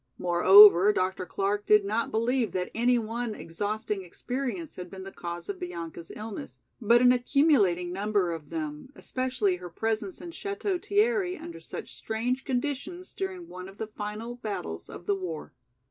Moreover, 0.17 0.91
Dr. 0.91 1.27
Clark 1.27 1.67
did 1.67 1.85
not 1.85 2.09
believe 2.09 2.53
that 2.53 2.71
any 2.73 2.97
one 2.97 3.35
exhausting 3.35 4.03
experience 4.03 4.75
had 4.75 4.89
been 4.89 5.03
the 5.03 5.11
cause 5.11 5.47
of 5.47 5.59
Bianca's 5.59 6.11
illness 6.15 6.57
but 6.81 7.01
an 7.03 7.11
accumulating 7.11 7.93
number 7.93 8.31
of 8.31 8.49
them, 8.49 8.89
especially 8.95 9.57
her 9.57 9.69
presence 9.69 10.19
in 10.19 10.31
Château 10.31 10.83
Thierry 10.83 11.37
under 11.37 11.61
such 11.61 11.93
strange 11.93 12.45
conditions 12.45 13.13
during 13.13 13.47
one 13.47 13.69
of 13.69 13.77
the 13.77 13.85
final 13.85 14.37
battles 14.37 14.89
of 14.89 15.05
the 15.05 15.13
war. 15.15 15.53